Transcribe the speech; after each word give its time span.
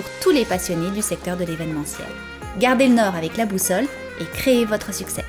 pour 0.00 0.08
tous 0.22 0.30
les 0.30 0.46
passionnés 0.46 0.90
du 0.92 1.02
secteur 1.02 1.36
de 1.36 1.44
l'événementiel. 1.44 2.08
Gardez 2.58 2.88
le 2.88 2.94
nord 2.94 3.14
avec 3.14 3.36
la 3.36 3.44
boussole 3.44 3.84
et 4.18 4.24
créez 4.32 4.64
votre 4.64 4.94
succès. 4.94 5.24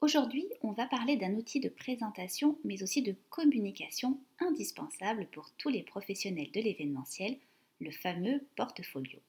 Aujourd'hui, 0.00 0.48
on 0.62 0.72
va 0.72 0.86
parler 0.86 1.16
d'un 1.16 1.34
outil 1.34 1.60
de 1.60 1.68
présentation 1.68 2.58
mais 2.64 2.82
aussi 2.82 3.02
de 3.02 3.14
communication 3.30 4.18
indispensable 4.40 5.28
pour 5.30 5.52
tous 5.58 5.68
les 5.68 5.84
professionnels 5.84 6.50
de 6.52 6.60
l'événementiel, 6.60 7.36
le 7.80 7.92
fameux 7.92 8.40
portfolio 8.56 9.20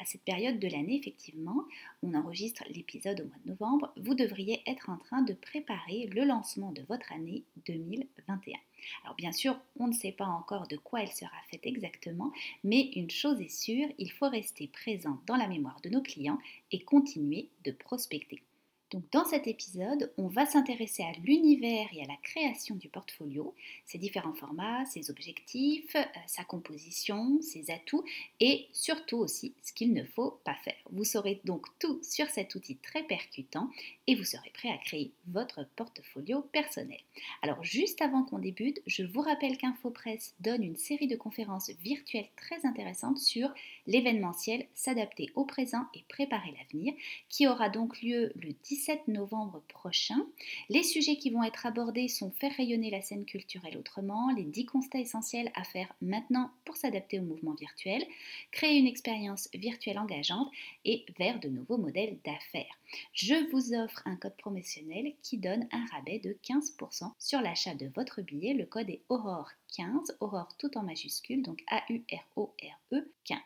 à 0.00 0.04
cette 0.04 0.22
période 0.22 0.58
de 0.58 0.68
l'année, 0.68 0.96
effectivement, 0.96 1.64
on 2.02 2.14
enregistre 2.14 2.64
l'épisode 2.70 3.20
au 3.20 3.24
mois 3.24 3.36
de 3.44 3.50
novembre, 3.50 3.92
vous 3.96 4.14
devriez 4.14 4.62
être 4.66 4.90
en 4.90 4.96
train 4.96 5.22
de 5.22 5.34
préparer 5.34 6.06
le 6.06 6.24
lancement 6.24 6.72
de 6.72 6.82
votre 6.88 7.12
année 7.12 7.44
2021. 7.66 8.58
Alors 9.04 9.16
bien 9.16 9.32
sûr, 9.32 9.58
on 9.78 9.88
ne 9.88 9.92
sait 9.92 10.12
pas 10.12 10.26
encore 10.26 10.68
de 10.68 10.76
quoi 10.76 11.02
elle 11.02 11.12
sera 11.12 11.30
faite 11.50 11.66
exactement, 11.66 12.32
mais 12.64 12.90
une 12.94 13.10
chose 13.10 13.40
est 13.40 13.48
sûre, 13.48 13.88
il 13.98 14.12
faut 14.12 14.28
rester 14.28 14.68
présent 14.68 15.20
dans 15.26 15.36
la 15.36 15.48
mémoire 15.48 15.80
de 15.82 15.90
nos 15.90 16.02
clients 16.02 16.38
et 16.70 16.80
continuer 16.80 17.48
de 17.64 17.72
prospecter. 17.72 18.42
Donc 18.90 19.04
dans 19.12 19.26
cet 19.26 19.46
épisode, 19.46 20.10
on 20.16 20.28
va 20.28 20.46
s'intéresser 20.46 21.02
à 21.02 21.12
l'univers 21.22 21.88
et 21.92 22.02
à 22.02 22.06
la 22.06 22.16
création 22.22 22.74
du 22.74 22.88
portfolio, 22.88 23.54
ses 23.84 23.98
différents 23.98 24.34
formats, 24.34 24.86
ses 24.86 25.10
objectifs, 25.10 25.94
euh, 25.94 26.02
sa 26.26 26.42
composition, 26.44 27.40
ses 27.42 27.70
atouts 27.70 28.04
et 28.40 28.66
surtout 28.72 29.18
aussi 29.18 29.52
ce 29.62 29.74
qu'il 29.74 29.92
ne 29.92 30.04
faut 30.04 30.40
pas 30.44 30.56
faire. 30.64 30.76
Vous 30.90 31.04
saurez 31.04 31.40
donc 31.44 31.66
tout 31.78 32.00
sur 32.02 32.30
cet 32.30 32.54
outil 32.54 32.76
très 32.76 33.02
percutant 33.02 33.68
et 34.06 34.14
vous 34.14 34.24
serez 34.24 34.50
prêt 34.54 34.70
à 34.70 34.78
créer 34.78 35.12
votre 35.26 35.66
portfolio 35.76 36.40
personnel. 36.40 37.00
Alors 37.42 37.62
juste 37.62 38.00
avant 38.00 38.22
qu'on 38.22 38.38
débute, 38.38 38.80
je 38.86 39.02
vous 39.02 39.20
rappelle 39.20 39.58
qu'InfoPress 39.58 40.34
donne 40.40 40.62
une 40.62 40.76
série 40.76 41.08
de 41.08 41.16
conférences 41.16 41.70
virtuelles 41.82 42.30
très 42.36 42.64
intéressantes 42.64 43.18
sur 43.18 43.52
l'événementiel, 43.86 44.66
s'adapter 44.74 45.30
au 45.34 45.44
présent 45.44 45.84
et 45.94 46.04
préparer 46.08 46.54
l'avenir, 46.58 46.94
qui 47.28 47.46
aura 47.46 47.68
donc 47.68 48.00
lieu 48.00 48.32
le 48.36 48.52
10 48.64 48.77
17 48.78 49.08
novembre 49.08 49.60
prochain. 49.66 50.24
Les 50.68 50.84
sujets 50.84 51.16
qui 51.16 51.30
vont 51.30 51.42
être 51.42 51.66
abordés 51.66 52.06
sont 52.06 52.30
faire 52.30 52.54
rayonner 52.56 52.90
la 52.90 53.02
scène 53.02 53.24
culturelle 53.24 53.76
autrement, 53.76 54.30
les 54.30 54.44
10 54.44 54.66
constats 54.66 55.00
essentiels 55.00 55.50
à 55.56 55.64
faire 55.64 55.92
maintenant 56.00 56.52
pour 56.64 56.76
s'adapter 56.76 57.18
au 57.18 57.24
mouvement 57.24 57.54
virtuel, 57.54 58.06
créer 58.52 58.78
une 58.78 58.86
expérience 58.86 59.48
virtuelle 59.52 59.98
engageante 59.98 60.48
et 60.84 61.04
vers 61.18 61.40
de 61.40 61.48
nouveaux 61.48 61.76
modèles 61.76 62.18
d'affaires. 62.24 62.78
Je 63.14 63.50
vous 63.50 63.74
offre 63.74 64.00
un 64.04 64.14
code 64.14 64.36
promotionnel 64.36 65.12
qui 65.24 65.38
donne 65.38 65.66
un 65.72 65.84
rabais 65.86 66.20
de 66.20 66.36
15% 66.44 67.10
sur 67.18 67.40
l'achat 67.40 67.74
de 67.74 67.90
votre 67.96 68.22
billet. 68.22 68.54
Le 68.54 68.64
code 68.64 68.90
est 68.90 69.02
Aurore 69.08 69.50
15, 69.76 70.18
Aurore 70.20 70.56
tout 70.56 70.78
en 70.78 70.84
majuscule, 70.84 71.42
donc 71.42 71.64
A-U-R-O-R-E 71.66 73.12
15. 73.24 73.38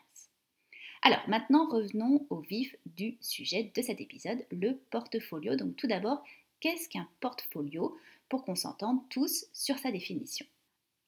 Alors 1.05 1.27
maintenant 1.27 1.67
revenons 1.67 2.25
au 2.29 2.39
vif 2.39 2.75
du 2.85 3.17
sujet 3.19 3.71
de 3.75 3.81
cet 3.81 3.99
épisode, 3.99 4.45
le 4.51 4.79
portfolio. 4.89 5.57
Donc 5.57 5.75
tout 5.75 5.85
d'abord, 5.85 6.23
qu'est-ce 6.61 6.87
qu'un 6.87 7.07
portfolio 7.19 7.97
pour 8.29 8.45
qu'on 8.45 8.55
s'entende 8.55 9.01
tous 9.09 9.45
sur 9.51 9.77
sa 9.77 9.91
définition? 9.91 10.45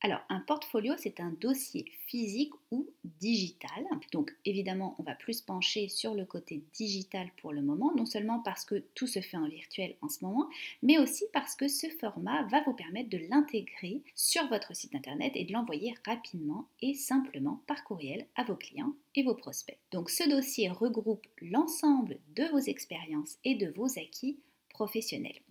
Alors, 0.02 0.22
un 0.30 0.42
portfolio, 0.42 0.94
c'est 0.98 1.20
un 1.20 1.32
dossier 1.42 1.86
physique 2.08 2.54
ou 2.70 2.88
digital. 3.04 3.86
Donc, 4.12 4.36
évidemment, 4.46 4.96
on 5.00 5.04
va 5.04 5.16
plus 5.16 5.42
pencher 5.42 5.90
sur 5.90 6.14
le 6.14 6.26
côté 6.26 6.64
digital 6.74 7.30
pour 7.42 7.54
le 7.54 7.62
moment, 7.62 7.92
non 7.96 8.06
seulement 8.06 8.40
parce 8.40 8.66
que 8.66 8.84
tout 8.94 9.08
se 9.08 9.22
fait 9.22 9.38
en 9.38 9.48
virtuel 9.48 9.96
en 10.02 10.10
ce 10.10 10.24
moment, 10.24 10.48
mais 10.84 11.00
aussi 11.00 11.24
parce 11.34 11.56
que 11.56 11.68
ce 11.68 11.88
format 12.00 12.44
va 12.50 12.62
vous 12.64 12.74
permettre 12.74 13.10
de 13.10 13.26
l'intégrer 13.30 14.04
sur 14.14 14.48
votre 14.48 14.76
site 14.76 14.94
internet 14.94 15.32
et 15.36 15.46
de 15.46 15.54
l'envoyer 15.54 15.96
rapidement 16.06 16.68
et 16.82 16.94
simplement 16.94 17.64
par 17.66 17.84
courriel 17.84 18.28
à 18.36 18.44
vos 18.44 18.56
clients 18.56 18.94
et 19.16 19.24
vos 19.24 19.36
prospects. 19.36 19.80
Donc, 19.92 20.10
ce 20.10 20.30
dossier 20.30 20.70
regroupe 20.70 21.26
l'ensemble 21.42 22.20
de 22.36 22.44
vos 22.52 22.60
expériences 22.60 23.38
et 23.44 23.56
de 23.56 23.72
vos 23.72 23.98
acquis 23.98 24.38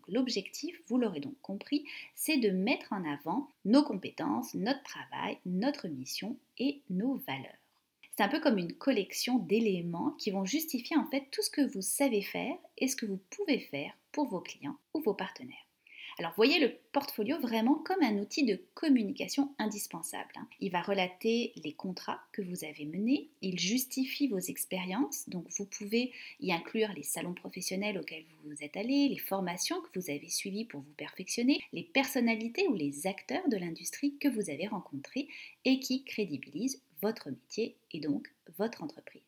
L'objectif, 0.08 0.80
vous 0.86 0.98
l'aurez 0.98 1.20
donc 1.20 1.40
compris, 1.40 1.84
c'est 2.14 2.36
de 2.36 2.50
mettre 2.50 2.92
en 2.92 3.04
avant 3.04 3.48
nos 3.64 3.82
compétences, 3.82 4.54
notre 4.54 4.82
travail, 4.82 5.38
notre 5.46 5.88
mission 5.88 6.36
et 6.58 6.82
nos 6.90 7.14
valeurs. 7.26 7.58
C'est 8.16 8.22
un 8.22 8.28
peu 8.28 8.40
comme 8.40 8.58
une 8.58 8.74
collection 8.74 9.38
d'éléments 9.38 10.12
qui 10.18 10.30
vont 10.30 10.44
justifier 10.44 10.96
en 10.96 11.06
fait 11.06 11.26
tout 11.32 11.42
ce 11.42 11.50
que 11.50 11.72
vous 11.72 11.82
savez 11.82 12.22
faire 12.22 12.56
et 12.78 12.86
ce 12.86 12.96
que 12.96 13.06
vous 13.06 13.20
pouvez 13.30 13.58
faire 13.58 13.92
pour 14.12 14.28
vos 14.28 14.40
clients 14.40 14.76
ou 14.94 15.00
vos 15.00 15.14
partenaires. 15.14 15.66
Alors 16.18 16.32
voyez 16.36 16.60
le 16.60 16.72
portfolio 16.92 17.38
vraiment 17.40 17.74
comme 17.74 18.02
un 18.02 18.18
outil 18.18 18.44
de 18.44 18.60
communication 18.74 19.52
indispensable. 19.58 20.30
Hein. 20.36 20.46
Il 20.60 20.70
va 20.70 20.80
relater 20.80 21.52
les 21.64 21.72
contrats 21.72 22.20
que 22.32 22.42
vous 22.42 22.64
avez 22.64 22.84
menés, 22.84 23.30
il 23.42 23.58
justifie 23.58 24.28
vos 24.28 24.38
expériences, 24.38 25.28
donc 25.28 25.46
vous 25.58 25.66
pouvez 25.66 26.12
y 26.40 26.52
inclure 26.52 26.92
les 26.94 27.02
salons 27.02 27.34
professionnels 27.34 27.98
auxquels 27.98 28.24
vous 28.44 28.62
êtes 28.62 28.76
allés, 28.76 29.08
les 29.08 29.18
formations 29.18 29.80
que 29.80 29.98
vous 29.98 30.10
avez 30.10 30.28
suivies 30.28 30.64
pour 30.64 30.80
vous 30.82 30.94
perfectionner, 30.96 31.60
les 31.72 31.82
personnalités 31.82 32.68
ou 32.68 32.74
les 32.74 33.06
acteurs 33.06 33.48
de 33.48 33.56
l'industrie 33.56 34.16
que 34.18 34.28
vous 34.28 34.50
avez 34.50 34.68
rencontrés 34.68 35.28
et 35.64 35.80
qui 35.80 36.04
crédibilisent 36.04 36.80
votre 37.02 37.30
métier 37.30 37.76
et 37.92 38.00
donc 38.00 38.28
votre 38.56 38.82
entreprise. 38.82 39.23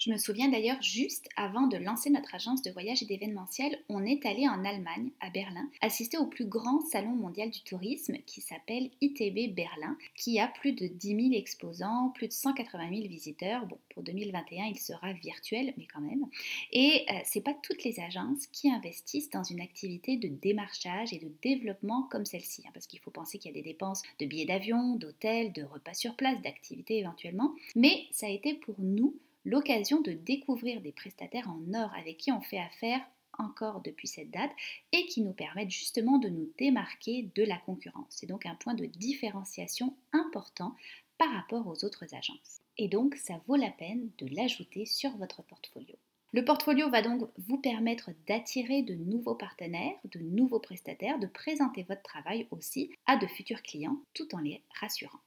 Je 0.00 0.10
me 0.10 0.16
souviens 0.16 0.48
d'ailleurs, 0.48 0.80
juste 0.80 1.28
avant 1.36 1.66
de 1.66 1.76
lancer 1.76 2.08
notre 2.08 2.34
agence 2.34 2.62
de 2.62 2.70
voyage 2.70 3.02
et 3.02 3.04
d'événementiel, 3.06 3.78
on 3.90 4.02
est 4.06 4.24
allé 4.24 4.48
en 4.48 4.64
Allemagne, 4.64 5.10
à 5.20 5.28
Berlin, 5.28 5.68
assister 5.82 6.16
au 6.16 6.24
plus 6.24 6.46
grand 6.46 6.80
salon 6.90 7.10
mondial 7.10 7.50
du 7.50 7.60
tourisme 7.60 8.16
qui 8.24 8.40
s'appelle 8.40 8.88
ITB 9.02 9.54
Berlin, 9.54 9.98
qui 10.16 10.40
a 10.40 10.48
plus 10.48 10.72
de 10.72 10.86
10 10.86 11.08
000 11.08 11.20
exposants, 11.34 12.12
plus 12.14 12.28
de 12.28 12.32
180 12.32 12.88
000 12.88 13.08
visiteurs. 13.08 13.66
Bon, 13.66 13.76
pour 13.92 14.02
2021, 14.02 14.68
il 14.68 14.78
sera 14.78 15.12
virtuel, 15.12 15.74
mais 15.76 15.86
quand 15.92 16.00
même. 16.00 16.24
Et 16.72 17.04
ce 17.06 17.12
euh, 17.12 17.18
c'est 17.26 17.44
pas 17.44 17.54
toutes 17.62 17.84
les 17.84 18.00
agences 18.00 18.46
qui 18.46 18.70
investissent 18.70 19.28
dans 19.28 19.44
une 19.44 19.60
activité 19.60 20.16
de 20.16 20.28
démarchage 20.28 21.12
et 21.12 21.18
de 21.18 21.30
développement 21.42 22.04
comme 22.10 22.24
celle-ci, 22.24 22.62
hein, 22.66 22.70
parce 22.72 22.86
qu'il 22.86 23.00
faut 23.00 23.10
penser 23.10 23.36
qu'il 23.36 23.50
y 23.50 23.54
a 23.54 23.60
des 23.60 23.68
dépenses 23.68 24.02
de 24.18 24.24
billets 24.24 24.46
d'avion, 24.46 24.96
d'hôtels, 24.96 25.52
de 25.52 25.62
repas 25.62 25.92
sur 25.92 26.16
place, 26.16 26.40
d'activités 26.40 26.96
éventuellement. 26.96 27.54
Mais 27.76 28.06
ça 28.12 28.28
a 28.28 28.30
été 28.30 28.54
pour 28.54 28.76
nous 28.78 29.14
l'occasion 29.44 30.00
de 30.00 30.12
découvrir 30.12 30.80
des 30.80 30.92
prestataires 30.92 31.48
en 31.48 31.74
or 31.74 31.90
avec 31.94 32.18
qui 32.18 32.32
on 32.32 32.40
fait 32.40 32.58
affaire 32.58 33.00
encore 33.38 33.80
depuis 33.80 34.08
cette 34.08 34.30
date 34.30 34.50
et 34.92 35.06
qui 35.06 35.22
nous 35.22 35.32
permettent 35.32 35.70
justement 35.70 36.18
de 36.18 36.28
nous 36.28 36.52
démarquer 36.58 37.30
de 37.34 37.42
la 37.42 37.56
concurrence. 37.58 38.06
C'est 38.10 38.26
donc 38.26 38.46
un 38.46 38.54
point 38.54 38.74
de 38.74 38.86
différenciation 38.86 39.96
important 40.12 40.74
par 41.18 41.32
rapport 41.32 41.66
aux 41.66 41.84
autres 41.84 42.14
agences. 42.14 42.60
Et 42.78 42.88
donc, 42.88 43.14
ça 43.16 43.40
vaut 43.46 43.56
la 43.56 43.70
peine 43.70 44.10
de 44.18 44.26
l'ajouter 44.34 44.86
sur 44.86 45.10
votre 45.16 45.42
portfolio. 45.42 45.96
Le 46.32 46.44
portfolio 46.44 46.88
va 46.88 47.02
donc 47.02 47.28
vous 47.38 47.58
permettre 47.58 48.10
d'attirer 48.28 48.82
de 48.82 48.94
nouveaux 48.94 49.34
partenaires, 49.34 49.96
de 50.04 50.20
nouveaux 50.20 50.60
prestataires, 50.60 51.18
de 51.18 51.26
présenter 51.26 51.82
votre 51.82 52.02
travail 52.02 52.46
aussi 52.52 52.90
à 53.06 53.16
de 53.16 53.26
futurs 53.26 53.62
clients 53.62 53.98
tout 54.14 54.32
en 54.34 54.38
les 54.38 54.62
rassurant. 54.80 55.18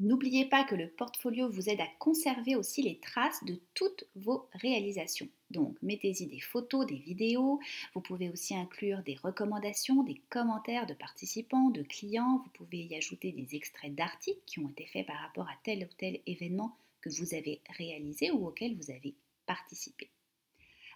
N'oubliez 0.00 0.44
pas 0.44 0.62
que 0.62 0.76
le 0.76 0.88
portfolio 0.88 1.50
vous 1.50 1.68
aide 1.68 1.80
à 1.80 1.88
conserver 1.98 2.54
aussi 2.54 2.82
les 2.82 3.00
traces 3.00 3.42
de 3.44 3.60
toutes 3.74 4.04
vos 4.14 4.48
réalisations. 4.52 5.28
Donc 5.50 5.76
mettez-y 5.82 6.26
des 6.26 6.38
photos, 6.38 6.86
des 6.86 6.98
vidéos, 6.98 7.58
vous 7.94 8.00
pouvez 8.00 8.30
aussi 8.30 8.54
inclure 8.54 9.02
des 9.02 9.16
recommandations, 9.16 10.04
des 10.04 10.22
commentaires 10.30 10.86
de 10.86 10.94
participants, 10.94 11.70
de 11.70 11.82
clients, 11.82 12.40
vous 12.44 12.50
pouvez 12.50 12.84
y 12.84 12.94
ajouter 12.94 13.32
des 13.32 13.56
extraits 13.56 13.92
d'articles 13.92 14.40
qui 14.46 14.60
ont 14.60 14.68
été 14.68 14.86
faits 14.86 15.06
par 15.06 15.18
rapport 15.18 15.48
à 15.48 15.58
tel 15.64 15.82
ou 15.82 15.94
tel 15.98 16.20
événement 16.26 16.76
que 17.00 17.10
vous 17.10 17.34
avez 17.34 17.60
réalisé 17.76 18.30
ou 18.30 18.46
auquel 18.46 18.76
vous 18.76 18.92
avez 18.92 19.16
participé. 19.46 20.10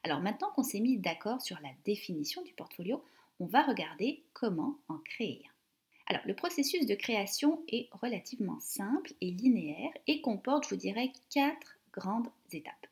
Alors 0.04 0.20
maintenant 0.20 0.52
qu'on 0.54 0.62
s'est 0.62 0.80
mis 0.80 0.98
d'accord 0.98 1.42
sur 1.42 1.58
la 1.60 1.70
définition 1.84 2.42
du 2.42 2.52
portfolio, 2.52 3.02
on 3.40 3.46
va 3.46 3.62
regarder 3.62 4.22
comment 4.32 4.78
en 4.86 4.98
créer 4.98 5.42
alors, 6.06 6.22
le 6.26 6.34
processus 6.34 6.86
de 6.86 6.94
création 6.94 7.62
est 7.68 7.88
relativement 7.92 8.58
simple 8.60 9.12
et 9.20 9.30
linéaire 9.30 9.92
et 10.06 10.20
comporte, 10.20 10.64
je 10.64 10.70
vous 10.70 10.80
dirais, 10.80 11.12
quatre 11.30 11.78
grandes 11.92 12.28
étapes. 12.52 12.86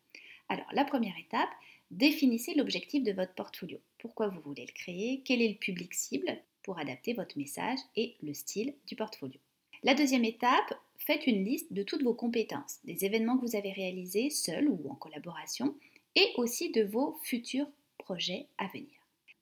Alors, 0.49 0.67
la 0.73 0.85
première 0.85 1.19
étape, 1.19 1.51
définissez 1.91 2.55
l'objectif 2.55 3.03
de 3.03 3.13
votre 3.13 3.35
portfolio. 3.35 3.79
Pourquoi 3.99 4.29
vous 4.29 4.41
voulez 4.41 4.67
le 4.67 4.73
créer? 4.73 5.23
Quel 5.25 5.43
est 5.43 5.49
le 5.49 5.59
public 5.59 5.93
cible 5.95 6.39
pour 6.63 6.79
adapter 6.79 7.13
votre 7.13 7.37
message 7.37 7.79
et 7.97 8.17
le 8.23 8.35
style 8.35 8.75
du 8.87 8.97
portfolio? 8.97 9.39
La 9.83 9.95
deuxième 9.95 10.25
étape, 10.25 10.75
faites 10.99 11.27
une 11.27 11.45
liste 11.45 11.73
de 11.73 11.83
toutes 11.83 12.03
vos 12.03 12.15
compétences, 12.15 12.79
des 12.85 13.05
événements 13.05 13.39
que 13.39 13.47
vous 13.47 13.57
avez 13.57 13.73
réalisés 13.73 14.31
seuls 14.31 14.69
ou 14.69 14.91
en 14.91 14.95
collaboration, 14.95 15.75
et 16.15 16.33
aussi 16.37 16.71
de 16.71 16.83
vos 16.83 17.19
futurs 17.23 17.69
projets 17.99 18.47
à 18.59 18.67
venir. 18.69 19.00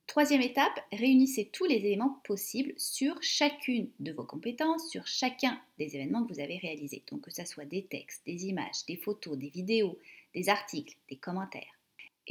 Troisième 0.09 0.41
étape, 0.41 0.81
réunissez 0.91 1.51
tous 1.53 1.67
les 1.67 1.77
éléments 1.77 2.19
possibles 2.25 2.73
sur 2.79 3.23
chacune 3.23 3.91
de 4.01 4.11
vos 4.11 4.25
compétences, 4.25 4.89
sur 4.89 5.07
chacun 5.07 5.61
des 5.79 5.97
événements 5.97 6.25
que 6.25 6.33
vous 6.33 6.41
avez 6.41 6.57
réalisés. 6.57 7.03
Donc 7.11 7.21
que 7.21 7.31
ce 7.31 7.45
soit 7.45 7.67
des 7.67 7.85
textes, 7.85 8.25
des 8.25 8.47
images, 8.47 8.87
des 8.89 8.97
photos, 8.97 9.37
des 9.37 9.51
vidéos, 9.51 9.99
des 10.35 10.49
articles, 10.49 10.97
des 11.11 11.17
commentaires. 11.17 11.78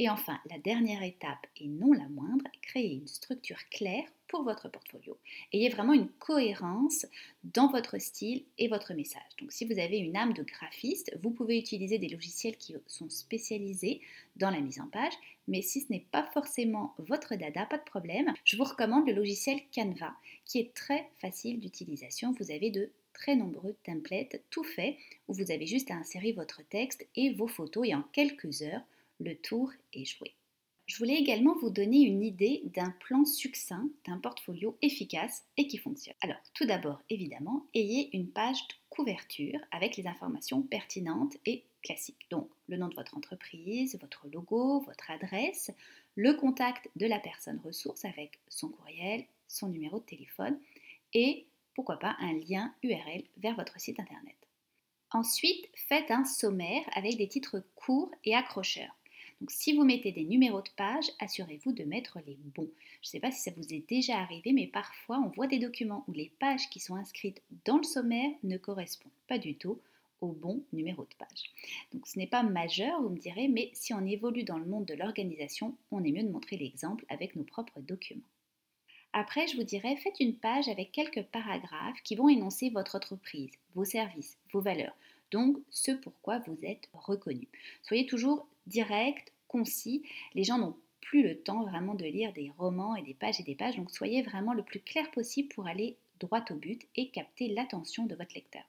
Et 0.00 0.08
enfin, 0.08 0.38
la 0.48 0.58
dernière 0.58 1.02
étape, 1.02 1.46
et 1.56 1.66
non 1.66 1.92
la 1.92 2.08
moindre, 2.08 2.44
créez 2.62 2.94
une 2.94 3.08
structure 3.08 3.58
claire 3.68 4.04
pour 4.28 4.44
votre 4.44 4.70
portfolio. 4.70 5.18
Ayez 5.52 5.70
vraiment 5.70 5.92
une 5.92 6.08
cohérence 6.08 7.04
dans 7.42 7.68
votre 7.68 7.98
style 7.98 8.44
et 8.58 8.68
votre 8.68 8.94
message. 8.94 9.22
Donc 9.40 9.50
si 9.50 9.64
vous 9.64 9.78
avez 9.78 9.98
une 9.98 10.16
âme 10.16 10.34
de 10.34 10.44
graphiste, 10.44 11.18
vous 11.22 11.30
pouvez 11.30 11.58
utiliser 11.58 11.98
des 11.98 12.08
logiciels 12.08 12.56
qui 12.56 12.76
sont 12.86 13.10
spécialisés 13.10 14.00
dans 14.36 14.50
la 14.50 14.60
mise 14.60 14.80
en 14.80 14.86
page, 14.86 15.14
mais 15.48 15.62
si 15.62 15.80
ce 15.80 15.90
n'est 15.90 16.06
pas 16.12 16.30
forcément 16.32 16.94
votre 16.98 17.34
dada, 17.34 17.66
pas 17.66 17.78
de 17.78 17.84
problème, 17.84 18.32
je 18.44 18.56
vous 18.56 18.64
recommande 18.64 19.08
le 19.08 19.14
logiciel 19.14 19.60
Canva, 19.74 20.14
qui 20.44 20.60
est 20.60 20.74
très 20.74 21.08
facile 21.20 21.58
d'utilisation. 21.58 22.34
Vous 22.38 22.52
avez 22.52 22.70
de 22.70 22.92
très 23.14 23.34
nombreux 23.34 23.74
templates 23.82 24.40
tout 24.50 24.62
faits 24.62 24.94
où 25.26 25.32
vous 25.34 25.50
avez 25.50 25.66
juste 25.66 25.90
à 25.90 25.96
insérer 25.96 26.32
votre 26.32 26.62
texte 26.68 27.08
et 27.16 27.34
vos 27.34 27.48
photos 27.48 27.88
et 27.88 27.94
en 27.94 28.02
quelques 28.12 28.62
heures, 28.62 28.82
le 29.20 29.36
tour 29.36 29.72
est 29.92 30.04
joué. 30.04 30.34
Je 30.86 30.96
voulais 30.96 31.16
également 31.16 31.54
vous 31.60 31.68
donner 31.68 32.00
une 32.00 32.22
idée 32.22 32.62
d'un 32.64 32.90
plan 33.00 33.26
succinct, 33.26 33.90
d'un 34.06 34.16
portfolio 34.18 34.78
efficace 34.80 35.44
et 35.58 35.66
qui 35.66 35.76
fonctionne. 35.76 36.14
Alors, 36.22 36.38
tout 36.54 36.64
d'abord, 36.64 37.02
évidemment, 37.10 37.66
ayez 37.74 38.08
une 38.16 38.30
page 38.30 38.66
de 38.68 38.74
couverture 38.88 39.60
avec 39.70 39.98
les 39.98 40.06
informations 40.06 40.62
pertinentes 40.62 41.36
et 41.44 41.64
classiques. 41.82 42.26
Donc, 42.30 42.48
le 42.68 42.78
nom 42.78 42.88
de 42.88 42.94
votre 42.94 43.16
entreprise, 43.18 43.98
votre 44.00 44.28
logo, 44.28 44.80
votre 44.80 45.10
adresse, 45.10 45.70
le 46.14 46.32
contact 46.32 46.88
de 46.96 47.06
la 47.06 47.18
personne 47.18 47.60
ressource 47.62 48.06
avec 48.06 48.38
son 48.48 48.70
courriel, 48.70 49.24
son 49.46 49.68
numéro 49.68 49.98
de 49.98 50.04
téléphone 50.04 50.58
et 51.12 51.46
pourquoi 51.74 51.98
pas 51.98 52.16
un 52.18 52.32
lien 52.32 52.74
URL 52.82 53.24
vers 53.36 53.56
votre 53.56 53.78
site 53.78 54.00
internet. 54.00 54.36
Ensuite, 55.10 55.68
faites 55.74 56.10
un 56.10 56.24
sommaire 56.24 56.82
avec 56.92 57.16
des 57.16 57.28
titres 57.28 57.62
courts 57.76 58.10
et 58.24 58.34
accrocheurs. 58.34 58.97
Donc 59.40 59.50
si 59.52 59.72
vous 59.72 59.84
mettez 59.84 60.10
des 60.10 60.24
numéros 60.24 60.62
de 60.62 60.70
page, 60.76 61.10
assurez-vous 61.20 61.72
de 61.72 61.84
mettre 61.84 62.18
les 62.26 62.36
bons. 62.56 62.70
Je 63.02 63.08
ne 63.08 63.10
sais 63.10 63.20
pas 63.20 63.30
si 63.30 63.40
ça 63.40 63.52
vous 63.56 63.72
est 63.72 63.88
déjà 63.88 64.18
arrivé, 64.18 64.52
mais 64.52 64.66
parfois 64.66 65.18
on 65.18 65.28
voit 65.28 65.46
des 65.46 65.60
documents 65.60 66.04
où 66.08 66.12
les 66.12 66.32
pages 66.40 66.68
qui 66.70 66.80
sont 66.80 66.96
inscrites 66.96 67.40
dans 67.64 67.78
le 67.78 67.84
sommaire 67.84 68.30
ne 68.42 68.56
correspondent 68.56 69.12
pas 69.28 69.38
du 69.38 69.54
tout 69.54 69.78
au 70.20 70.32
bon 70.32 70.62
numéro 70.72 71.02
de 71.02 71.14
page. 71.18 71.52
Donc 71.92 72.06
ce 72.06 72.18
n'est 72.18 72.26
pas 72.26 72.42
majeur, 72.42 73.00
vous 73.00 73.10
me 73.10 73.18
direz, 73.18 73.46
mais 73.46 73.70
si 73.74 73.94
on 73.94 74.04
évolue 74.04 74.42
dans 74.42 74.58
le 74.58 74.66
monde 74.66 74.86
de 74.86 74.94
l'organisation, 74.94 75.76
on 75.92 76.02
est 76.02 76.10
mieux 76.10 76.24
de 76.24 76.32
montrer 76.32 76.56
l'exemple 76.56 77.04
avec 77.08 77.36
nos 77.36 77.44
propres 77.44 77.80
documents. 77.80 78.22
Après, 79.12 79.46
je 79.46 79.56
vous 79.56 79.62
dirais, 79.62 79.96
faites 79.96 80.20
une 80.20 80.34
page 80.34 80.68
avec 80.68 80.92
quelques 80.92 81.22
paragraphes 81.22 82.02
qui 82.04 82.14
vont 82.14 82.28
énoncer 82.28 82.70
votre 82.70 82.96
entreprise, 82.96 83.52
vos 83.74 83.84
services, 83.84 84.36
vos 84.52 84.60
valeurs, 84.60 84.94
donc 85.30 85.58
ce 85.70 85.92
pourquoi 85.92 86.40
vous 86.40 86.58
êtes 86.62 86.88
reconnu. 86.92 87.48
Soyez 87.82 88.06
toujours 88.06 88.46
direct, 88.68 89.32
concis. 89.48 90.02
Les 90.34 90.44
gens 90.44 90.58
n'ont 90.58 90.76
plus 91.00 91.22
le 91.22 91.40
temps 91.40 91.64
vraiment 91.64 91.94
de 91.94 92.04
lire 92.04 92.32
des 92.32 92.52
romans 92.58 92.94
et 92.94 93.02
des 93.02 93.14
pages 93.14 93.40
et 93.40 93.44
des 93.44 93.54
pages, 93.54 93.76
donc 93.76 93.90
soyez 93.90 94.22
vraiment 94.22 94.52
le 94.52 94.62
plus 94.62 94.80
clair 94.80 95.10
possible 95.10 95.48
pour 95.48 95.66
aller 95.66 95.96
droit 96.20 96.44
au 96.50 96.54
but 96.54 96.86
et 96.96 97.10
capter 97.10 97.48
l'attention 97.48 98.06
de 98.06 98.14
votre 98.14 98.34
lecteur. 98.34 98.64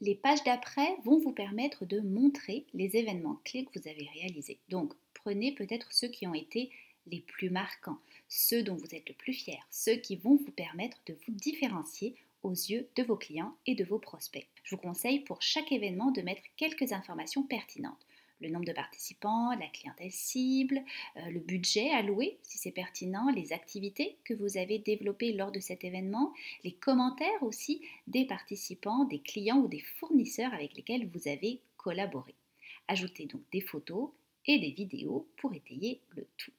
Les 0.00 0.14
pages 0.14 0.44
d'après 0.44 0.96
vont 1.04 1.18
vous 1.18 1.32
permettre 1.32 1.84
de 1.84 2.00
montrer 2.00 2.64
les 2.72 2.96
événements 2.96 3.40
clés 3.44 3.64
que 3.64 3.78
vous 3.78 3.88
avez 3.88 4.08
réalisés. 4.14 4.58
Donc 4.68 4.94
prenez 5.12 5.52
peut-être 5.52 5.92
ceux 5.92 6.08
qui 6.08 6.26
ont 6.26 6.34
été 6.34 6.70
les 7.08 7.20
plus 7.20 7.50
marquants, 7.50 7.98
ceux 8.28 8.62
dont 8.62 8.76
vous 8.76 8.94
êtes 8.94 9.08
le 9.08 9.14
plus 9.14 9.32
fier, 9.32 9.58
ceux 9.70 9.96
qui 9.96 10.16
vont 10.16 10.36
vous 10.36 10.52
permettre 10.52 10.98
de 11.06 11.14
vous 11.26 11.32
différencier 11.32 12.14
aux 12.42 12.52
yeux 12.52 12.88
de 12.94 13.02
vos 13.02 13.16
clients 13.16 13.54
et 13.66 13.74
de 13.74 13.84
vos 13.84 13.98
prospects. 13.98 14.46
Je 14.62 14.76
vous 14.76 14.80
conseille 14.80 15.20
pour 15.20 15.42
chaque 15.42 15.72
événement 15.72 16.12
de 16.12 16.22
mettre 16.22 16.42
quelques 16.56 16.92
informations 16.92 17.42
pertinentes 17.42 18.06
le 18.40 18.48
nombre 18.48 18.64
de 18.64 18.72
participants, 18.72 19.50
la 19.50 19.66
clientèle 19.68 20.12
cible, 20.12 20.80
euh, 21.16 21.30
le 21.30 21.40
budget 21.40 21.90
alloué 21.90 22.38
si 22.42 22.58
c'est 22.58 22.72
pertinent, 22.72 23.30
les 23.30 23.52
activités 23.52 24.16
que 24.24 24.34
vous 24.34 24.56
avez 24.56 24.78
développées 24.78 25.32
lors 25.32 25.52
de 25.52 25.60
cet 25.60 25.84
événement, 25.84 26.32
les 26.64 26.72
commentaires 26.72 27.42
aussi 27.42 27.82
des 28.06 28.24
participants, 28.24 29.04
des 29.04 29.20
clients 29.20 29.58
ou 29.58 29.68
des 29.68 29.82
fournisseurs 29.98 30.54
avec 30.54 30.74
lesquels 30.76 31.08
vous 31.08 31.28
avez 31.28 31.60
collaboré. 31.76 32.34
Ajoutez 32.88 33.26
donc 33.26 33.42
des 33.52 33.60
photos 33.60 34.10
et 34.46 34.58
des 34.58 34.70
vidéos 34.70 35.28
pour 35.36 35.54
étayer 35.54 36.00
le 36.10 36.26
tout. 36.36 36.52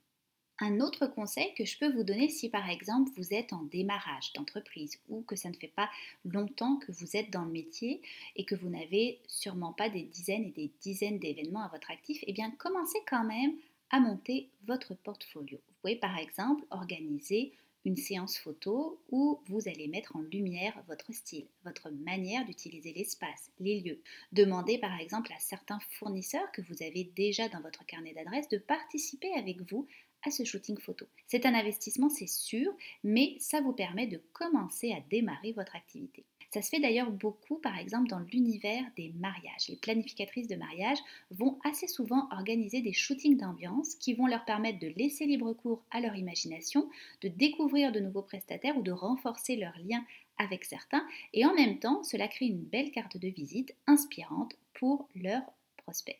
Un 0.61 0.81
autre 0.81 1.07
conseil 1.07 1.53
que 1.53 1.63
je 1.63 1.77
peux 1.77 1.89
vous 1.89 2.03
donner 2.03 2.27
si 2.27 2.49
par 2.49 2.69
exemple 2.69 3.11
vous 3.15 3.33
êtes 3.33 3.53
en 3.53 3.63
démarrage 3.63 4.33
d'entreprise 4.33 4.99
ou 5.07 5.21
que 5.21 5.37
ça 5.37 5.49
ne 5.49 5.55
fait 5.55 5.71
pas 5.73 5.89
longtemps 6.25 6.75
que 6.77 6.91
vous 6.91 7.15
êtes 7.15 7.31
dans 7.31 7.45
le 7.45 7.51
métier 7.51 8.01
et 8.35 8.43
que 8.43 8.55
vous 8.55 8.67
n'avez 8.67 9.21
sûrement 9.25 9.71
pas 9.71 9.89
des 9.89 10.03
dizaines 10.03 10.43
et 10.43 10.51
des 10.51 10.71
dizaines 10.81 11.17
d'événements 11.17 11.63
à 11.63 11.69
votre 11.69 11.89
actif, 11.91 12.21
eh 12.27 12.33
bien 12.33 12.51
commencez 12.51 12.99
quand 13.09 13.23
même 13.23 13.53
à 13.89 14.01
monter 14.01 14.49
votre 14.67 14.95
portfolio. 14.95 15.57
Vous 15.65 15.73
pouvez 15.81 15.95
par 15.95 16.17
exemple 16.17 16.65
organiser 16.71 17.53
une 17.85 17.95
séance 17.95 18.37
photo 18.37 18.99
où 19.09 19.39
vous 19.47 19.69
allez 19.69 19.87
mettre 19.87 20.17
en 20.17 20.21
lumière 20.21 20.73
votre 20.87 21.13
style, 21.13 21.47
votre 21.63 21.89
manière 21.89 22.45
d'utiliser 22.45 22.91
l'espace, 22.91 23.49
les 23.59 23.79
lieux. 23.79 24.01
Demandez 24.33 24.77
par 24.77 24.99
exemple 24.99 25.31
à 25.31 25.39
certains 25.39 25.79
fournisseurs 25.91 26.51
que 26.51 26.61
vous 26.61 26.83
avez 26.83 27.05
déjà 27.15 27.47
dans 27.47 27.61
votre 27.61 27.85
carnet 27.85 28.13
d'adresses 28.13 28.49
de 28.49 28.57
participer 28.57 29.31
avec 29.35 29.61
vous 29.71 29.87
à 30.25 30.31
ce 30.31 30.43
shooting 30.43 30.77
photo. 30.77 31.05
C'est 31.27 31.45
un 31.45 31.53
investissement, 31.53 32.09
c'est 32.09 32.27
sûr, 32.27 32.71
mais 33.03 33.35
ça 33.39 33.61
vous 33.61 33.73
permet 33.73 34.07
de 34.07 34.21
commencer 34.33 34.91
à 34.91 35.01
démarrer 35.09 35.53
votre 35.53 35.75
activité. 35.75 36.25
Ça 36.51 36.63
se 36.63 36.69
fait 36.69 36.79
d'ailleurs 36.79 37.11
beaucoup, 37.11 37.57
par 37.57 37.77
exemple, 37.77 38.09
dans 38.09 38.19
l'univers 38.19 38.83
des 38.97 39.13
mariages. 39.19 39.67
Les 39.69 39.75
planificatrices 39.75 40.47
de 40.47 40.55
mariage 40.55 40.97
vont 41.29 41.59
assez 41.63 41.87
souvent 41.87 42.27
organiser 42.31 42.81
des 42.81 42.93
shootings 42.93 43.37
d'ambiance 43.37 43.93
qui 43.95 44.15
vont 44.15 44.25
leur 44.25 44.45
permettre 44.45 44.79
de 44.79 44.87
laisser 44.87 45.27
libre 45.27 45.53
cours 45.53 45.83
à 45.91 46.01
leur 46.01 46.15
imagination, 46.15 46.89
de 47.21 47.27
découvrir 47.27 47.91
de 47.91 47.99
nouveaux 47.99 48.23
prestataires 48.23 48.77
ou 48.77 48.81
de 48.81 48.91
renforcer 48.91 49.57
leur 49.57 49.77
lien 49.77 50.03
avec 50.39 50.65
certains. 50.65 51.05
Et 51.33 51.45
en 51.45 51.53
même 51.53 51.77
temps, 51.77 52.01
cela 52.01 52.27
crée 52.27 52.47
une 52.47 52.63
belle 52.63 52.91
carte 52.91 53.17
de 53.17 53.27
visite 53.27 53.75
inspirante 53.85 54.55
pour 54.73 55.07
leurs 55.15 55.53
prospects. 55.77 56.19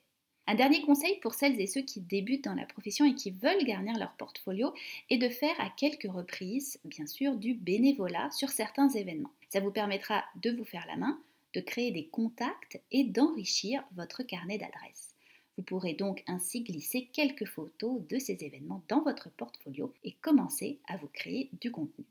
Un 0.49 0.55
dernier 0.55 0.81
conseil 0.81 1.19
pour 1.19 1.35
celles 1.35 1.61
et 1.61 1.67
ceux 1.67 1.83
qui 1.83 2.01
débutent 2.01 2.45
dans 2.45 2.55
la 2.55 2.65
profession 2.65 3.05
et 3.05 3.13
qui 3.13 3.29
veulent 3.29 3.63
garnir 3.65 3.95
leur 3.99 4.13
portfolio 4.13 4.73
est 5.11 5.19
de 5.19 5.29
faire 5.29 5.53
à 5.59 5.69
quelques 5.69 6.11
reprises, 6.11 6.79
bien 6.85 7.05
sûr, 7.05 7.35
du 7.35 7.53
bénévolat 7.53 8.31
sur 8.31 8.49
certains 8.49 8.89
événements. 8.89 9.29
Ça 9.49 9.59
vous 9.59 9.69
permettra 9.69 10.23
de 10.41 10.49
vous 10.49 10.65
faire 10.65 10.87
la 10.87 10.97
main, 10.97 11.19
de 11.53 11.61
créer 11.61 11.91
des 11.91 12.07
contacts 12.07 12.81
et 12.91 13.03
d'enrichir 13.03 13.83
votre 13.95 14.23
carnet 14.23 14.57
d'adresses. 14.57 15.13
Vous 15.55 15.63
pourrez 15.63 15.93
donc 15.93 16.23
ainsi 16.25 16.63
glisser 16.63 17.09
quelques 17.13 17.45
photos 17.45 18.01
de 18.07 18.17
ces 18.17 18.43
événements 18.43 18.81
dans 18.87 19.03
votre 19.03 19.29
portfolio 19.29 19.93
et 20.03 20.13
commencer 20.13 20.79
à 20.87 20.97
vous 20.97 21.09
créer 21.13 21.51
du 21.61 21.69
contenu. 21.71 22.05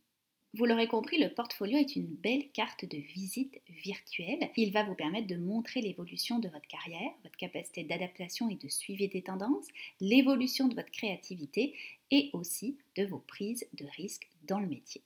Vous 0.54 0.64
l'aurez 0.64 0.88
compris, 0.88 1.18
le 1.18 1.28
portfolio 1.28 1.76
est 1.76 1.94
une 1.94 2.06
belle 2.06 2.50
carte 2.52 2.86
de 2.86 2.96
visite 2.96 3.60
virtuelle. 3.68 4.50
Il 4.56 4.72
va 4.72 4.82
vous 4.82 4.94
permettre 4.94 5.26
de 5.26 5.36
montrer 5.36 5.82
l'évolution 5.82 6.38
de 6.38 6.48
votre 6.48 6.66
carrière, 6.66 7.10
votre 7.22 7.36
capacité 7.36 7.84
d'adaptation 7.84 8.48
et 8.48 8.54
de 8.54 8.68
suivi 8.68 9.08
des 9.08 9.20
tendances, 9.20 9.66
l'évolution 10.00 10.66
de 10.66 10.74
votre 10.74 10.90
créativité 10.90 11.74
et 12.10 12.30
aussi 12.32 12.78
de 12.96 13.04
vos 13.04 13.18
prises 13.18 13.68
de 13.74 13.84
risques 13.96 14.28
dans 14.46 14.58
le 14.58 14.68
métier. 14.68 15.02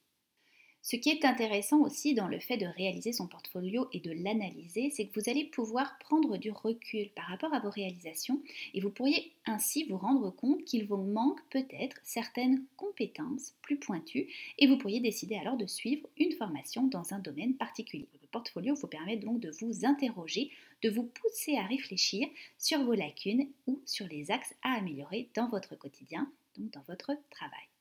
Ce 0.85 0.97
qui 0.97 1.11
est 1.11 1.25
intéressant 1.25 1.81
aussi 1.81 2.13
dans 2.13 2.27
le 2.27 2.41
fait 2.41 2.57
de 2.57 2.67
réaliser 2.67 3.13
son 3.13 3.29
portfolio 3.29 3.87
et 3.93 4.01
de 4.01 4.11
l'analyser, 4.11 4.91
c'est 4.91 5.07
que 5.07 5.21
vous 5.21 5.31
allez 5.31 5.45
pouvoir 5.45 5.97
prendre 6.01 6.37
du 6.37 6.51
recul 6.51 7.09
par 7.11 7.27
rapport 7.27 7.55
à 7.55 7.61
vos 7.61 7.71
réalisations 7.71 8.43
et 8.75 8.81
vous 8.81 8.91
pourriez 8.91 9.33
ainsi 9.47 9.85
vous 9.85 9.97
rendre 9.97 10.31
compte 10.31 10.65
qu'il 10.65 10.89
vous 10.89 10.97
manque 10.97 11.41
peut-être 11.51 11.99
certaines 12.03 12.65
compétences 12.77 13.55
plus 13.63 13.77
pointues 13.77 14.27
et 14.59 14.67
vous 14.67 14.77
pourriez 14.77 14.99
décider 14.99 15.37
alors 15.37 15.57
de 15.57 15.67
suivre 15.67 16.09
une 16.19 16.33
formation 16.33 16.89
dans 16.89 17.15
un 17.15 17.21
domaine 17.21 17.55
particulier. 17.55 18.09
Le 18.21 18.27
portfolio 18.27 18.75
vous 18.75 18.89
permet 18.89 19.17
donc 19.17 19.39
de 19.39 19.53
vous 19.61 19.87
interroger, 19.87 20.51
de 20.83 20.91
vous 20.91 21.05
pousser 21.05 21.57
à 21.59 21.63
réfléchir 21.65 22.27
sur 22.59 22.83
vos 22.83 22.95
lacunes 22.95 23.47
ou 23.69 23.81
sur 23.87 24.09
les 24.09 24.33
axes 24.33 24.55
à 24.65 24.79
améliorer 24.79 25.29
dans 25.37 25.49
votre 25.49 25.77
quotidien, 25.77 26.29
donc 26.59 26.73
dans 26.73 26.83
votre 26.89 27.13
travail. 27.31 27.72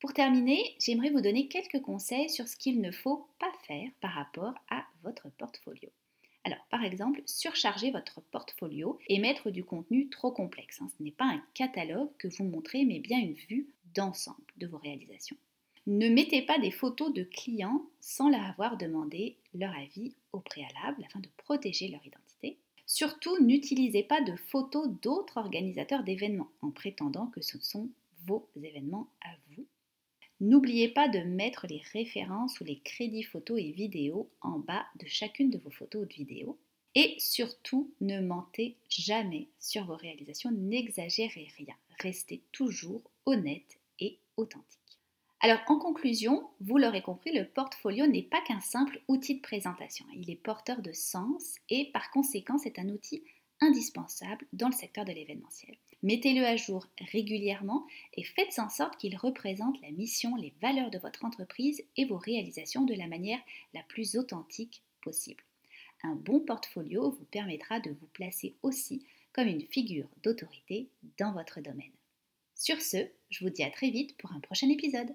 Pour 0.00 0.12
terminer, 0.12 0.76
j'aimerais 0.78 1.10
vous 1.10 1.22
donner 1.22 1.48
quelques 1.48 1.80
conseils 1.80 2.28
sur 2.28 2.46
ce 2.48 2.56
qu'il 2.56 2.80
ne 2.82 2.90
faut 2.90 3.28
pas 3.38 3.52
faire 3.66 3.88
par 4.00 4.12
rapport 4.12 4.54
à 4.70 4.84
votre 5.02 5.30
portfolio. 5.30 5.88
Alors, 6.44 6.64
par 6.70 6.84
exemple, 6.84 7.22
surcharger 7.24 7.90
votre 7.90 8.20
portfolio 8.20 8.98
et 9.08 9.18
mettre 9.18 9.50
du 9.50 9.64
contenu 9.64 10.08
trop 10.10 10.30
complexe. 10.30 10.80
Hein. 10.80 10.88
Ce 10.96 11.02
n'est 11.02 11.10
pas 11.10 11.24
un 11.24 11.42
catalogue 11.54 12.10
que 12.18 12.28
vous 12.28 12.44
montrez, 12.44 12.84
mais 12.84 13.00
bien 13.00 13.18
une 13.18 13.32
vue 13.32 13.68
d'ensemble 13.94 14.44
de 14.58 14.66
vos 14.66 14.78
réalisations. 14.78 15.36
Ne 15.86 16.08
mettez 16.08 16.42
pas 16.42 16.58
des 16.58 16.70
photos 16.70 17.12
de 17.12 17.22
clients 17.22 17.82
sans 18.00 18.28
leur 18.28 18.44
avoir 18.44 18.76
demandé 18.76 19.36
leur 19.54 19.74
avis 19.76 20.14
au 20.32 20.40
préalable 20.40 21.04
afin 21.04 21.20
de 21.20 21.28
protéger 21.38 21.88
leur 21.88 22.04
identité. 22.04 22.58
Surtout, 22.86 23.42
n'utilisez 23.42 24.02
pas 24.02 24.20
de 24.20 24.36
photos 24.36 24.88
d'autres 25.02 25.38
organisateurs 25.38 26.04
d'événements 26.04 26.50
en 26.60 26.70
prétendant 26.70 27.28
que 27.28 27.40
ce 27.40 27.58
sont 27.60 27.88
vos 28.26 28.48
événements 28.56 29.08
à 29.24 29.30
vous. 29.30 29.45
N'oubliez 30.40 30.88
pas 30.88 31.08
de 31.08 31.20
mettre 31.20 31.66
les 31.66 31.82
références 31.92 32.60
ou 32.60 32.64
les 32.64 32.80
crédits 32.80 33.22
photos 33.22 33.58
et 33.58 33.72
vidéos 33.72 34.30
en 34.42 34.58
bas 34.58 34.86
de 35.00 35.06
chacune 35.06 35.50
de 35.50 35.58
vos 35.58 35.70
photos 35.70 36.02
ou 36.02 36.06
de 36.06 36.12
vidéos. 36.12 36.58
Et 36.94 37.14
surtout, 37.18 37.90
ne 38.00 38.20
mentez 38.20 38.76
jamais 38.88 39.48
sur 39.58 39.86
vos 39.86 39.96
réalisations, 39.96 40.50
n'exagérez 40.50 41.48
rien. 41.56 41.74
Restez 42.00 42.42
toujours 42.52 43.02
honnête 43.24 43.78
et 43.98 44.18
authentique. 44.36 44.80
Alors 45.40 45.60
en 45.68 45.78
conclusion, 45.78 46.48
vous 46.60 46.78
l'aurez 46.78 47.02
compris, 47.02 47.32
le 47.32 47.46
portfolio 47.46 48.06
n'est 48.06 48.22
pas 48.22 48.40
qu'un 48.42 48.60
simple 48.60 49.00
outil 49.08 49.36
de 49.36 49.42
présentation. 49.42 50.06
Il 50.14 50.30
est 50.30 50.36
porteur 50.36 50.82
de 50.82 50.92
sens 50.92 51.56
et 51.70 51.90
par 51.92 52.10
conséquent 52.10 52.58
c'est 52.58 52.78
un 52.78 52.88
outil 52.88 53.22
indispensable 53.60 54.46
dans 54.52 54.68
le 54.68 54.74
secteur 54.74 55.04
de 55.04 55.12
l'événementiel. 55.12 55.76
Mettez-le 56.02 56.44
à 56.44 56.56
jour 56.56 56.86
régulièrement 57.10 57.86
et 58.14 58.22
faites 58.22 58.58
en 58.58 58.68
sorte 58.68 58.96
qu'il 58.98 59.16
représente 59.16 59.80
la 59.80 59.90
mission, 59.90 60.36
les 60.36 60.52
valeurs 60.60 60.90
de 60.90 60.98
votre 60.98 61.24
entreprise 61.24 61.82
et 61.96 62.04
vos 62.04 62.18
réalisations 62.18 62.84
de 62.84 62.94
la 62.94 63.06
manière 63.06 63.40
la 63.74 63.82
plus 63.82 64.16
authentique 64.16 64.82
possible. 65.02 65.42
Un 66.02 66.14
bon 66.14 66.40
portfolio 66.40 67.10
vous 67.10 67.24
permettra 67.24 67.80
de 67.80 67.90
vous 67.90 68.06
placer 68.12 68.54
aussi 68.62 69.06
comme 69.32 69.48
une 69.48 69.66
figure 69.66 70.08
d'autorité 70.22 70.88
dans 71.18 71.32
votre 71.32 71.60
domaine. 71.60 71.92
Sur 72.54 72.80
ce, 72.80 73.08
je 73.30 73.44
vous 73.44 73.50
dis 73.50 73.62
à 73.62 73.70
très 73.70 73.90
vite 73.90 74.16
pour 74.16 74.32
un 74.32 74.40
prochain 74.40 74.68
épisode. 74.68 75.14